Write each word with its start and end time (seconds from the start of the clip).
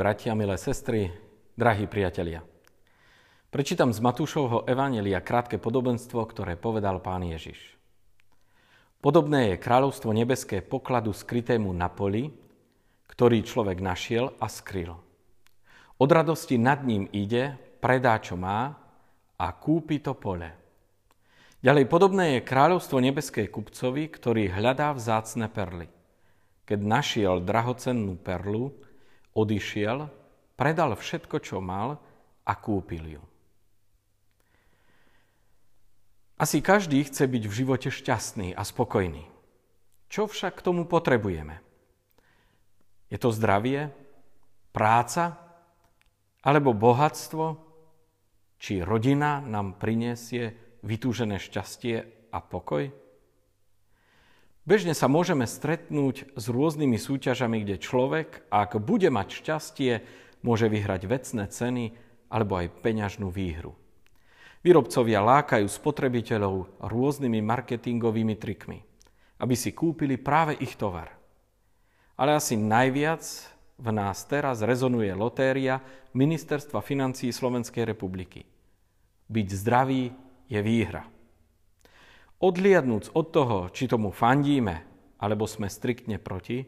Bratia, 0.00 0.32
milé 0.32 0.56
sestry, 0.56 1.12
drahí 1.60 1.84
priatelia. 1.84 2.40
Prečítam 3.52 3.92
z 3.92 4.00
Matúšovho 4.00 4.64
Evanelia 4.64 5.20
krátke 5.20 5.60
podobenstvo, 5.60 6.24
ktoré 6.24 6.56
povedal 6.56 7.04
pán 7.04 7.20
Ježiš. 7.20 7.76
Podobné 9.04 9.52
je 9.52 9.60
kráľovstvo 9.60 10.16
nebeské 10.16 10.64
pokladu 10.64 11.12
skrytému 11.12 11.68
na 11.76 11.92
poli, 11.92 12.32
ktorý 13.12 13.44
človek 13.44 13.84
našiel 13.84 14.32
a 14.40 14.48
skryl. 14.48 14.96
Od 16.00 16.08
radosti 16.08 16.56
nad 16.56 16.80
ním 16.80 17.04
ide, 17.12 17.60
predá, 17.84 18.16
čo 18.24 18.40
má 18.40 18.72
a 19.36 19.46
kúpi 19.52 20.00
to 20.00 20.16
pole. 20.16 20.48
Ďalej 21.60 21.84
podobné 21.92 22.40
je 22.40 22.48
kráľovstvo 22.48 23.04
nebeské 23.04 23.52
kupcovi, 23.52 24.08
ktorý 24.08 24.48
hľadá 24.48 24.96
vzácne 24.96 25.52
perly. 25.52 25.92
Keď 26.64 26.80
našiel 26.88 27.44
drahocennú 27.44 28.16
perlu, 28.16 28.80
odišiel, 29.34 30.08
predal 30.58 30.94
všetko, 30.94 31.36
čo 31.40 31.62
mal 31.62 31.96
a 32.44 32.52
kúpil 32.56 33.18
ju. 33.18 33.22
Asi 36.40 36.64
každý 36.64 37.04
chce 37.04 37.28
byť 37.28 37.44
v 37.44 37.56
živote 37.56 37.88
šťastný 37.92 38.56
a 38.56 38.64
spokojný. 38.64 39.28
Čo 40.08 40.24
však 40.24 40.56
k 40.56 40.64
tomu 40.64 40.88
potrebujeme? 40.88 41.60
Je 43.12 43.20
to 43.20 43.28
zdravie, 43.28 43.92
práca, 44.72 45.36
alebo 46.40 46.72
bohatstvo, 46.72 47.60
či 48.56 48.80
rodina 48.80 49.44
nám 49.44 49.76
prinesie 49.76 50.56
vytúžené 50.80 51.36
šťastie 51.36 51.96
a 52.32 52.38
pokoj? 52.40 52.88
Bežne 54.68 54.92
sa 54.92 55.08
môžeme 55.08 55.48
stretnúť 55.48 56.36
s 56.36 56.44
rôznymi 56.52 57.00
súťažami, 57.00 57.64
kde 57.64 57.80
človek, 57.80 58.44
ak 58.52 58.76
bude 58.78 59.08
mať 59.08 59.28
šťastie, 59.40 59.92
môže 60.44 60.68
vyhrať 60.68 61.08
vecné 61.08 61.44
ceny 61.48 61.84
alebo 62.28 62.60
aj 62.60 62.72
peňažnú 62.84 63.32
výhru. 63.32 63.72
Výrobcovia 64.60 65.24
lákajú 65.24 65.64
spotrebiteľov 65.64 66.84
rôznymi 66.84 67.40
marketingovými 67.40 68.36
trikmi, 68.36 68.84
aby 69.40 69.54
si 69.56 69.72
kúpili 69.72 70.20
práve 70.20 70.52
ich 70.60 70.76
tovar. 70.76 71.16
Ale 72.20 72.36
asi 72.36 72.60
najviac 72.60 73.24
v 73.80 73.88
nás 73.96 74.28
teraz 74.28 74.60
rezonuje 74.60 75.08
lotéria 75.16 75.80
Ministerstva 76.12 76.84
financí 76.84 77.32
Slovenskej 77.32 77.88
republiky. 77.88 78.44
Byť 79.32 79.46
zdravý 79.56 80.12
je 80.52 80.60
výhra. 80.60 81.08
Odliadnúc 82.40 83.12
od 83.12 83.26
toho, 83.28 83.58
či 83.68 83.84
tomu 83.84 84.08
fandíme, 84.16 84.80
alebo 85.20 85.44
sme 85.44 85.68
striktne 85.68 86.16
proti, 86.16 86.64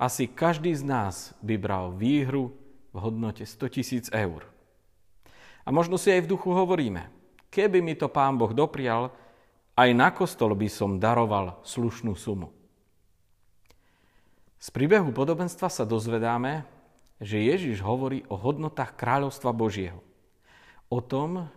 asi 0.00 0.26
každý 0.26 0.74
z 0.74 0.82
nás 0.82 1.14
by 1.46 1.54
bral 1.54 1.94
výhru 1.94 2.50
v 2.90 2.96
hodnote 2.98 3.46
100 3.46 3.70
tisíc 3.70 4.06
eur. 4.10 4.50
A 5.62 5.70
možno 5.70 5.94
si 5.94 6.10
aj 6.10 6.26
v 6.26 6.30
duchu 6.34 6.50
hovoríme, 6.50 7.06
keby 7.54 7.78
mi 7.78 7.94
to 7.94 8.10
pán 8.10 8.34
Boh 8.34 8.50
doprial, 8.50 9.14
aj 9.78 9.90
na 9.94 10.10
kostol 10.10 10.58
by 10.58 10.66
som 10.66 10.98
daroval 10.98 11.62
slušnú 11.62 12.18
sumu. 12.18 12.50
Z 14.60 14.68
príbehu 14.74 15.14
podobenstva 15.14 15.70
sa 15.70 15.86
dozvedáme, 15.86 16.66
že 17.20 17.40
Ježiš 17.40 17.80
hovorí 17.80 18.26
o 18.28 18.36
hodnotách 18.36 18.96
kráľovstva 18.96 19.52
Božieho. 19.54 20.02
O 20.90 20.98
tom, 20.98 21.48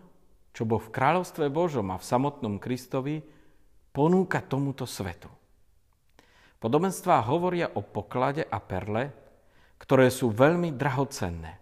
čo 0.53 0.69
Boh 0.69 0.79
v 0.79 0.93
kráľovstve 0.93 1.49
Božom 1.49 1.89
a 1.89 1.97
v 1.97 2.05
samotnom 2.05 2.61
Kristovi 2.61 3.25
ponúka 3.89 4.39
tomuto 4.45 4.85
svetu. 4.85 5.27
Podobenstvá 6.61 7.19
hovoria 7.27 7.73
o 7.73 7.81
poklade 7.81 8.45
a 8.45 8.61
perle, 8.61 9.11
ktoré 9.81 10.07
sú 10.13 10.31
veľmi 10.31 10.71
drahocenné, 10.77 11.59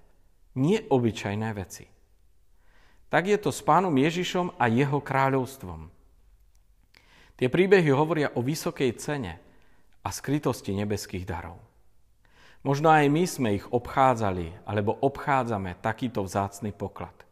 neobyčajné 0.60 1.50
veci. 1.56 1.88
Tak 3.10 3.24
je 3.26 3.40
to 3.42 3.50
s 3.50 3.64
pánom 3.66 3.96
Ježišom 3.96 4.60
a 4.60 4.70
jeho 4.70 5.02
kráľovstvom. 5.02 5.90
Tie 7.40 7.50
príbehy 7.50 7.90
hovoria 7.90 8.30
o 8.38 8.46
vysokej 8.46 8.92
cene 9.02 9.34
a 10.06 10.14
skrytosti 10.14 10.78
nebeských 10.78 11.26
darov. 11.26 11.58
Možno 12.62 12.94
aj 12.94 13.10
my 13.10 13.24
sme 13.26 13.50
ich 13.58 13.66
obchádzali 13.66 14.70
alebo 14.70 14.94
obchádzame 15.02 15.82
takýto 15.82 16.22
vzácný 16.22 16.76
poklad– 16.76 17.16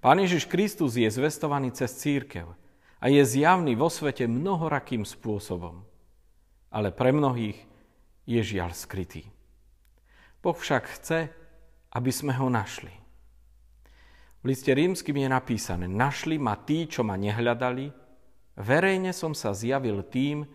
Pán 0.00 0.20
Ježiš 0.20 0.44
Kristus 0.44 1.00
je 1.00 1.08
zvestovaný 1.08 1.72
cez 1.72 1.88
církev 1.96 2.52
a 3.00 3.04
je 3.08 3.22
zjavný 3.24 3.72
vo 3.72 3.88
svete 3.88 4.28
mnohorakým 4.28 5.08
spôsobom. 5.08 5.84
Ale 6.68 6.92
pre 6.92 7.12
mnohých 7.16 7.56
je 8.28 8.40
žiaľ 8.44 8.76
skrytý. 8.76 9.24
Boh 10.44 10.54
však 10.54 10.84
chce, 11.00 11.32
aby 11.96 12.10
sme 12.12 12.36
ho 12.36 12.52
našli. 12.52 12.92
V 14.44 14.52
liste 14.52 14.70
rímským 14.70 15.16
je 15.16 15.28
napísané, 15.32 15.90
našli 15.90 16.38
ma 16.38 16.54
tí, 16.54 16.86
čo 16.86 17.02
ma 17.02 17.18
nehľadali, 17.18 17.90
verejne 18.60 19.10
som 19.10 19.34
sa 19.34 19.56
zjavil 19.56 20.06
tým, 20.06 20.46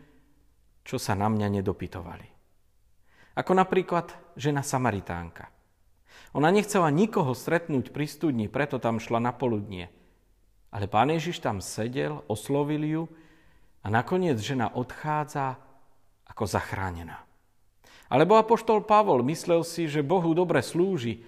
čo 0.86 0.96
sa 0.96 1.18
na 1.18 1.28
mňa 1.28 1.60
nedopytovali. 1.60 2.30
Ako 3.36 3.52
napríklad 3.52 4.14
žena 4.38 4.64
Samaritánka– 4.64 5.50
ona 6.32 6.48
nechcela 6.48 6.88
nikoho 6.88 7.36
stretnúť 7.36 7.92
pri 7.92 8.08
studni, 8.08 8.48
preto 8.48 8.80
tam 8.80 9.04
šla 9.04 9.20
na 9.20 9.36
poludnie. 9.36 9.92
Ale 10.72 10.88
pán 10.88 11.12
Ježiš 11.12 11.44
tam 11.44 11.60
sedel, 11.60 12.24
oslovil 12.32 12.84
ju 12.88 13.04
a 13.84 13.92
nakoniec 13.92 14.40
žena 14.40 14.72
odchádza 14.72 15.60
ako 16.24 16.48
zachránená. 16.48 17.28
Alebo 18.08 18.40
apoštol 18.40 18.88
Pavol 18.88 19.24
myslel 19.28 19.68
si, 19.68 19.92
že 19.92 20.04
Bohu 20.04 20.32
dobre 20.32 20.64
slúži, 20.64 21.28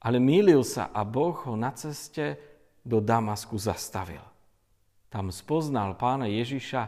ale 0.00 0.16
mýlil 0.16 0.64
sa 0.64 0.88
a 0.96 1.04
Boh 1.04 1.36
ho 1.44 1.52
na 1.52 1.72
ceste 1.76 2.40
do 2.80 3.04
Damasku 3.04 3.60
zastavil. 3.60 4.24
Tam 5.12 5.28
spoznal 5.28 5.96
pána 6.00 6.28
Ježiša 6.28 6.82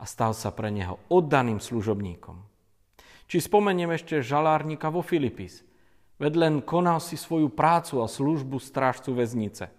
a 0.00 0.04
stal 0.08 0.32
sa 0.32 0.48
pre 0.52 0.72
neho 0.72 0.96
oddaným 1.12 1.60
služobníkom. 1.60 2.40
Či 3.28 3.36
spomeniem 3.44 3.92
ešte 3.92 4.24
žalárnika 4.24 4.88
vo 4.88 5.04
Filipis– 5.04 5.60
Veď 6.22 6.38
len 6.38 6.54
konal 6.62 7.02
si 7.02 7.18
svoju 7.18 7.50
prácu 7.50 7.98
a 7.98 8.06
službu 8.06 8.62
strážcu 8.62 9.10
väznice. 9.10 9.74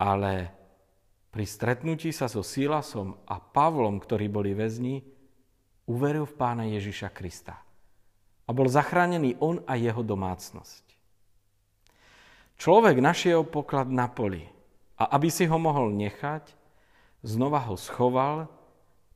Ale 0.00 0.48
pri 1.28 1.44
stretnutí 1.44 2.08
sa 2.08 2.24
so 2.24 2.40
Silasom 2.40 3.20
a 3.28 3.36
Pavlom, 3.36 4.00
ktorí 4.00 4.32
boli 4.32 4.56
väzni, 4.56 5.04
uveril 5.84 6.24
v 6.24 6.36
pána 6.40 6.64
Ježiša 6.72 7.12
Krista. 7.12 7.60
A 8.48 8.50
bol 8.56 8.64
zachránený 8.72 9.36
on 9.36 9.60
a 9.68 9.76
jeho 9.76 10.00
domácnosť. 10.00 10.88
Človek 12.56 12.96
našiel 13.04 13.44
poklad 13.44 13.92
na 13.92 14.08
poli 14.08 14.48
a 14.96 15.12
aby 15.20 15.28
si 15.28 15.44
ho 15.44 15.60
mohol 15.60 15.92
nechať, 15.92 16.48
znova 17.20 17.60
ho 17.68 17.76
schoval, 17.76 18.48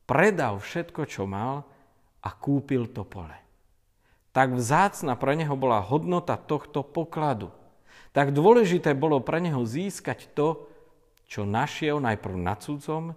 predal 0.05 0.61
všetko, 0.61 1.01
čo 1.09 1.25
mal 1.25 1.65
a 2.21 2.29
kúpil 2.29 2.93
to 2.93 3.01
pole 3.01 3.50
tak 4.31 4.55
vzácna 4.55 5.19
pre 5.19 5.35
neho 5.35 5.55
bola 5.59 5.83
hodnota 5.83 6.39
tohto 6.39 6.83
pokladu. 6.87 7.51
Tak 8.11 8.35
dôležité 8.35 8.95
bolo 8.95 9.19
pre 9.23 9.39
neho 9.43 9.63
získať 9.63 10.31
to, 10.35 10.67
čo 11.27 11.47
našiel 11.47 12.03
najprv 12.03 12.35
na 12.35 12.55
cudzom 12.59 13.15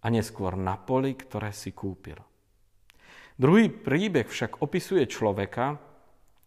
a 0.00 0.06
neskôr 0.12 0.56
na 0.60 0.76
poli, 0.76 1.16
ktoré 1.16 1.56
si 1.56 1.72
kúpil. 1.72 2.20
Druhý 3.36 3.68
príbeh 3.68 4.28
však 4.28 4.64
opisuje 4.64 5.04
človeka, 5.08 5.76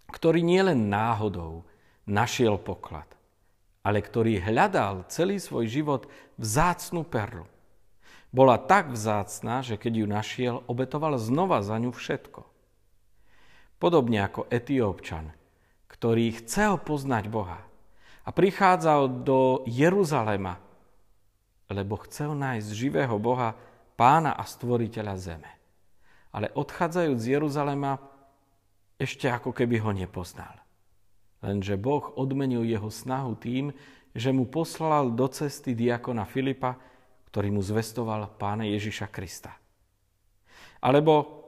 ktorý 0.10 0.42
nielen 0.42 0.90
náhodou 0.90 1.66
našiel 2.10 2.58
poklad, 2.58 3.06
ale 3.86 4.02
ktorý 4.02 4.42
hľadal 4.42 5.06
celý 5.06 5.38
svoj 5.38 5.70
život 5.70 6.10
vzácnu 6.42 7.06
perlu. 7.06 7.46
Bola 8.30 8.62
tak 8.62 8.94
vzácna, 8.94 9.62
že 9.66 9.78
keď 9.78 9.94
ju 10.02 10.06
našiel, 10.06 10.56
obetoval 10.70 11.18
znova 11.18 11.62
za 11.62 11.78
ňu 11.78 11.94
všetko. 11.94 12.46
Podobne 13.80 14.20
ako 14.28 14.52
Etiópčan, 14.52 15.32
ktorý 15.88 16.36
chcel 16.44 16.76
poznať 16.84 17.32
Boha 17.32 17.64
a 18.28 18.30
prichádzal 18.36 19.24
do 19.24 19.64
Jeruzalema, 19.64 20.60
lebo 21.72 21.96
chcel 22.04 22.36
nájsť 22.36 22.70
živého 22.76 23.16
Boha, 23.16 23.56
pána 23.96 24.36
a 24.36 24.44
stvoriteľa 24.44 25.16
zeme. 25.16 25.52
Ale 26.36 26.52
odchádzajúc 26.54 27.18
z 27.18 27.40
Jeruzalema, 27.40 28.04
ešte 29.00 29.32
ako 29.32 29.56
keby 29.56 29.80
ho 29.80 29.96
nepoznal. 29.96 30.60
Lenže 31.40 31.80
Boh 31.80 32.04
odmenil 32.20 32.68
jeho 32.68 32.92
snahu 32.92 33.40
tým, 33.40 33.72
že 34.12 34.36
mu 34.36 34.44
poslal 34.44 35.16
do 35.16 35.32
cesty 35.32 35.72
diakona 35.72 36.28
Filipa, 36.28 36.76
ktorý 37.32 37.56
mu 37.56 37.64
zvestoval 37.64 38.36
pána 38.36 38.68
Ježiša 38.68 39.08
Krista. 39.08 39.56
Alebo 40.84 41.39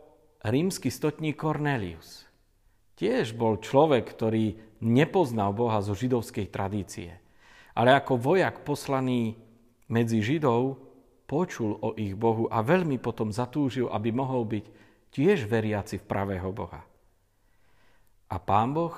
rímsky 0.45 0.89
stotník 0.89 1.37
Cornelius. 1.37 2.25
Tiež 2.97 3.33
bol 3.33 3.57
človek, 3.57 4.05
ktorý 4.05 4.57
nepoznal 4.81 5.53
Boha 5.53 5.81
zo 5.81 5.97
židovskej 5.97 6.49
tradície. 6.49 7.17
Ale 7.73 7.97
ako 7.97 8.19
vojak 8.19 8.61
poslaný 8.61 9.37
medzi 9.87 10.19
Židov 10.21 10.77
počul 11.25 11.79
o 11.79 11.95
ich 11.95 12.13
Bohu 12.13 12.51
a 12.51 12.59
veľmi 12.59 12.99
potom 12.99 13.31
zatúžil, 13.31 13.87
aby 13.87 14.11
mohol 14.11 14.43
byť 14.43 14.65
tiež 15.15 15.47
veriaci 15.47 15.99
v 15.99 16.07
pravého 16.07 16.51
Boha. 16.51 16.83
A 18.31 18.35
pán 18.39 18.75
Boh 18.75 18.95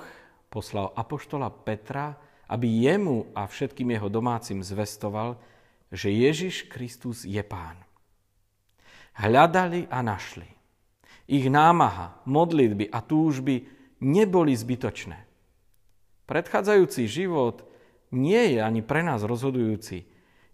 poslal 0.50 0.90
apoštola 0.94 1.50
Petra, 1.50 2.14
aby 2.50 2.86
jemu 2.86 3.30
a 3.34 3.46
všetkým 3.46 3.94
jeho 3.94 4.06
domácim 4.10 4.62
zvestoval, 4.62 5.38
že 5.90 6.10
Ježiš 6.10 6.66
Kristus 6.70 7.22
je 7.26 7.42
pán. 7.42 7.78
Hľadali 9.14 9.86
a 9.90 10.02
našli. 10.02 10.53
Ich 11.24 11.48
námaha, 11.48 12.20
modlitby 12.28 12.92
a 12.92 13.00
túžby 13.00 13.64
neboli 14.04 14.52
zbytočné. 14.52 15.24
Predchádzajúci 16.24 17.08
život 17.08 17.64
nie 18.12 18.56
je 18.56 18.58
ani 18.60 18.80
pre 18.84 19.00
nás 19.00 19.24
rozhodujúci. 19.24 20.04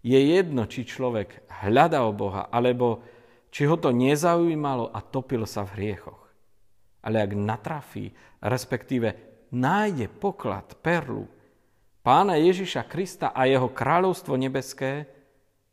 Je 0.01 0.19
jedno, 0.19 0.65
či 0.65 0.87
človek 0.87 1.45
hľadal 1.47 2.11
Boha, 2.15 2.49
alebo 2.49 3.03
či 3.51 3.67
ho 3.67 3.75
to 3.75 3.91
nezaujímalo 3.91 4.89
a 4.89 4.99
topil 5.03 5.43
sa 5.43 5.67
v 5.67 5.75
hriechoch. 5.77 6.23
Ale 7.03 7.19
ak 7.19 7.31
natrafí, 7.35 8.15
respektíve 8.39 9.13
nájde 9.51 10.07
poklad, 10.07 10.79
perlu, 10.79 11.27
pána 12.01 12.39
Ježiša 12.39 12.87
Krista 12.87 13.35
a 13.35 13.45
jeho 13.45 13.69
kráľovstvo 13.69 14.39
nebeské, 14.39 15.05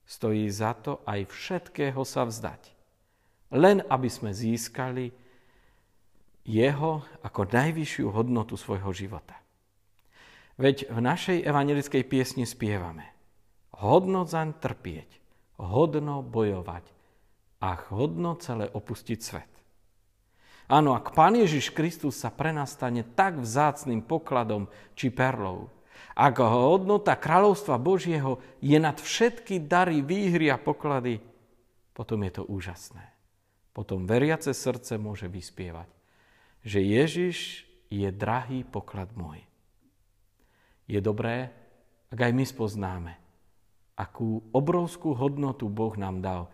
stojí 0.04 0.50
za 0.50 0.74
to 0.74 1.00
aj 1.06 1.28
všetkého 1.30 2.02
sa 2.02 2.26
vzdať. 2.26 2.77
Len 3.54 3.80
aby 3.88 4.08
sme 4.12 4.32
získali 4.32 5.08
jeho 6.48 7.04
ako 7.20 7.40
najvyššiu 7.48 8.06
hodnotu 8.08 8.56
svojho 8.56 8.88
života. 8.92 9.36
Veď 10.58 10.90
v 10.90 10.98
našej 10.98 11.38
evangelickej 11.44 12.02
piesni 12.08 12.48
spievame 12.48 13.14
Hodno 13.78 14.26
zaň 14.26 14.58
trpieť, 14.58 15.22
hodno 15.62 16.18
bojovať 16.18 16.82
a 17.62 17.78
hodno 17.94 18.34
celé 18.42 18.66
opustiť 18.66 19.18
svet. 19.22 19.52
Áno, 20.66 20.98
ak 20.98 21.14
Pán 21.14 21.38
Ježiš 21.38 21.70
Kristus 21.70 22.18
sa 22.18 22.34
pre 22.34 22.50
nás 22.50 22.74
stane 22.74 23.06
tak 23.06 23.38
vzácným 23.38 24.02
pokladom 24.02 24.66
či 24.98 25.14
perlou, 25.14 25.70
ak 26.18 26.42
hodnota 26.42 27.14
kráľovstva 27.14 27.78
Božieho 27.78 28.42
je 28.58 28.74
nad 28.82 28.98
všetky 28.98 29.62
dary, 29.62 30.02
výhry 30.02 30.50
a 30.50 30.58
poklady, 30.58 31.22
potom 31.94 32.18
je 32.26 32.32
to 32.34 32.42
úžasné. 32.50 33.17
Potom 33.78 34.10
veriace 34.10 34.50
srdce 34.50 34.98
môže 34.98 35.30
vyspievať, 35.30 35.86
že 36.66 36.82
Ježiš 36.82 37.62
je 37.86 38.10
drahý 38.10 38.66
poklad 38.66 39.14
môj. 39.14 39.38
Je 40.90 40.98
dobré, 40.98 41.54
ak 42.10 42.18
aj 42.18 42.32
my 42.34 42.42
spoznáme, 42.42 43.14
akú 43.94 44.42
obrovskú 44.50 45.14
hodnotu 45.14 45.70
Boh 45.70 45.94
nám 45.94 46.18
dal 46.18 46.50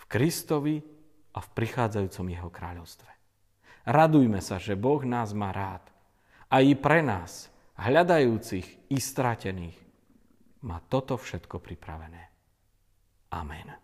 v 0.00 0.02
Kristovi 0.08 0.80
a 1.36 1.44
v 1.44 1.48
prichádzajúcom 1.52 2.26
Jeho 2.32 2.48
kráľovstve. 2.48 3.10
Radujme 3.84 4.40
sa, 4.40 4.56
že 4.56 4.80
Boh 4.80 5.04
nás 5.04 5.36
má 5.36 5.52
rád. 5.52 5.84
A 6.48 6.64
i 6.64 6.72
pre 6.72 7.04
nás, 7.04 7.52
hľadajúcich 7.76 8.88
i 8.88 8.96
stratených, 8.96 9.76
má 10.64 10.80
toto 10.88 11.20
všetko 11.20 11.60
pripravené. 11.60 12.32
Amen. 13.28 13.76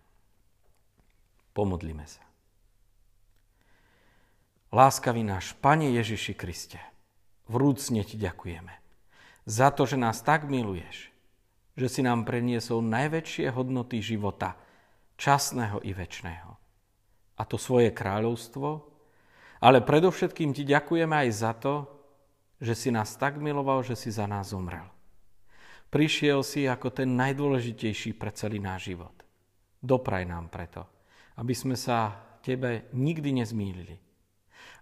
Pomodlime 1.52 2.08
sa. 2.08 2.31
Láskavý 4.72 5.20
náš 5.20 5.52
Pane 5.60 5.92
Ježiši 5.92 6.32
Kriste, 6.32 6.80
vrúcne 7.44 8.00
Ti 8.08 8.16
ďakujeme 8.16 8.72
za 9.44 9.68
to, 9.68 9.84
že 9.84 10.00
nás 10.00 10.24
tak 10.24 10.48
miluješ, 10.48 11.12
že 11.76 11.88
si 11.92 12.00
nám 12.00 12.24
preniesol 12.24 12.80
najväčšie 12.80 13.52
hodnoty 13.52 14.00
života, 14.00 14.56
časného 15.20 15.82
i 15.84 15.92
väčšného. 15.92 16.50
A 17.36 17.42
to 17.44 17.60
svoje 17.60 17.90
kráľovstvo, 17.92 18.68
ale 19.60 19.84
predovšetkým 19.84 20.56
ti 20.56 20.64
ďakujeme 20.64 21.14
aj 21.26 21.30
za 21.36 21.52
to, 21.52 21.74
že 22.62 22.72
si 22.72 22.88
nás 22.94 23.12
tak 23.18 23.42
miloval, 23.42 23.82
že 23.82 23.98
si 23.98 24.08
za 24.08 24.24
nás 24.24 24.54
zomrel. 24.54 24.86
Prišiel 25.92 26.40
si 26.40 26.64
ako 26.64 26.94
ten 26.96 27.12
najdôležitejší 27.18 28.16
pre 28.16 28.32
celý 28.32 28.56
náš 28.56 28.94
život. 28.94 29.12
Dopraj 29.82 30.24
nám 30.24 30.48
preto, 30.48 30.86
aby 31.36 31.52
sme 31.52 31.76
sa 31.76 32.14
tebe 32.40 32.88
nikdy 32.96 33.42
nezmýlili. 33.42 34.11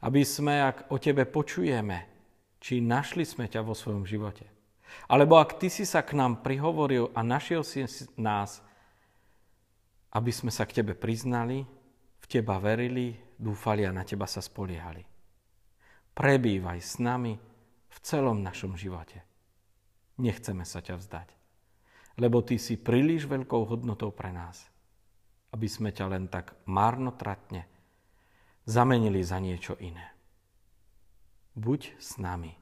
Aby 0.00 0.24
sme, 0.24 0.64
ak 0.64 0.88
o 0.88 0.96
tebe 0.96 1.28
počujeme, 1.28 2.08
či 2.60 2.84
našli 2.84 3.24
sme 3.24 3.48
ťa 3.48 3.64
vo 3.64 3.72
svojom 3.72 4.04
živote. 4.04 4.44
Alebo 5.08 5.38
ak 5.38 5.56
ty 5.56 5.72
si 5.72 5.88
sa 5.88 6.04
k 6.04 6.18
nám 6.18 6.44
prihovoril 6.44 7.14
a 7.16 7.24
našiel 7.24 7.64
si 7.64 7.84
nás, 8.18 8.60
aby 10.10 10.32
sme 10.34 10.50
sa 10.50 10.66
k 10.66 10.82
tebe 10.82 10.98
priznali, 10.98 11.62
v 12.20 12.26
teba 12.26 12.58
verili, 12.58 13.16
dúfali 13.38 13.86
a 13.86 13.94
na 13.94 14.02
teba 14.02 14.28
sa 14.28 14.42
spoliehali. 14.42 15.02
Prebývaj 16.12 16.78
s 16.82 16.98
nami 17.00 17.38
v 17.90 17.98
celom 18.04 18.44
našom 18.44 18.76
živote. 18.76 19.24
Nechceme 20.20 20.68
sa 20.68 20.84
ťa 20.84 21.00
vzdať, 21.00 21.28
lebo 22.20 22.44
ty 22.44 22.60
si 22.60 22.76
príliš 22.76 23.24
veľkou 23.24 23.64
hodnotou 23.64 24.12
pre 24.12 24.28
nás, 24.34 24.68
aby 25.56 25.64
sme 25.64 25.94
ťa 25.94 26.06
len 26.12 26.28
tak 26.28 26.52
marnotratne 26.68 27.64
zamenili 28.70 29.26
za 29.26 29.42
niečo 29.42 29.74
iné. 29.82 30.14
Buď 31.58 31.98
s 31.98 32.22
nami, 32.22 32.54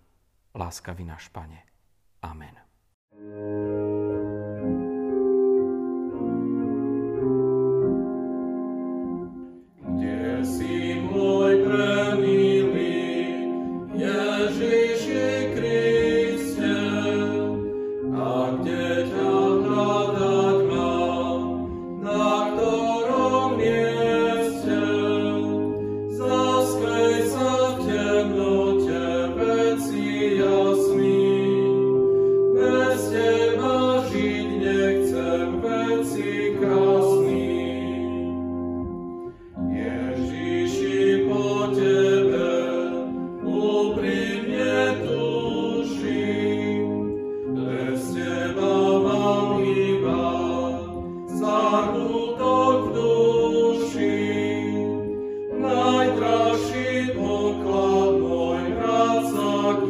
láskavý 0.56 1.04
náš 1.04 1.28
Pane. 1.28 1.60
Amen. 2.24 2.56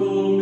Oh. 0.01 0.38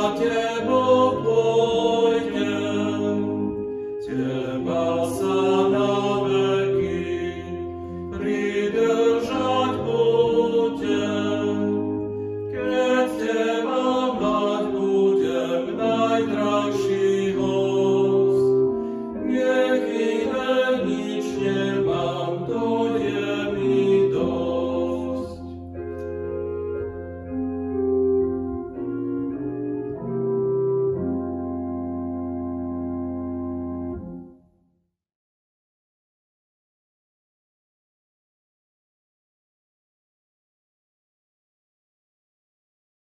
Pater 0.00 0.59